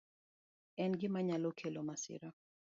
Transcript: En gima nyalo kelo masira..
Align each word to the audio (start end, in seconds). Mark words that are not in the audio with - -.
En 0.83 0.91
gima 0.99 1.19
nyalo 1.27 1.49
kelo 1.59 1.81
masira.. 1.87 2.29